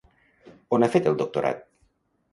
[0.77, 1.63] On ha fet el doctorat?